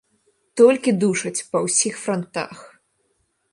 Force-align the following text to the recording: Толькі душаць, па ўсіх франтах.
Толькі 0.61 0.93
душаць, 1.03 1.45
па 1.53 1.57
ўсіх 1.67 2.01
франтах. 2.07 2.67